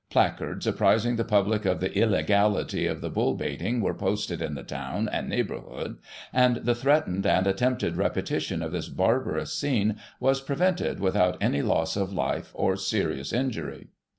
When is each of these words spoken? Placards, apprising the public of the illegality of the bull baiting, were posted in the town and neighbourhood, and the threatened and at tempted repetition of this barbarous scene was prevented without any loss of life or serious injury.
Placards, 0.09 0.65
apprising 0.65 1.15
the 1.17 1.23
public 1.23 1.63
of 1.63 1.79
the 1.79 1.93
illegality 1.95 2.87
of 2.87 3.01
the 3.01 3.09
bull 3.11 3.35
baiting, 3.35 3.81
were 3.81 3.93
posted 3.93 4.41
in 4.41 4.55
the 4.55 4.63
town 4.63 5.07
and 5.07 5.29
neighbourhood, 5.29 5.99
and 6.33 6.55
the 6.55 6.73
threatened 6.73 7.27
and 7.27 7.45
at 7.45 7.57
tempted 7.59 7.95
repetition 7.97 8.63
of 8.63 8.71
this 8.71 8.89
barbarous 8.89 9.53
scene 9.53 9.97
was 10.19 10.41
prevented 10.41 10.99
without 10.99 11.37
any 11.39 11.61
loss 11.61 11.95
of 11.95 12.13
life 12.13 12.49
or 12.55 12.75
serious 12.75 13.31
injury. 13.31 13.89